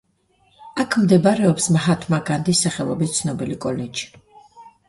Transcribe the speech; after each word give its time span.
აქ 0.83 0.97
მდებარეობს 1.01 1.69
მაჰათმა 1.75 2.21
განდის 2.31 2.65
სახელობის 2.67 3.15
ცნობილი 3.19 3.59
კოლეჯი. 3.67 4.11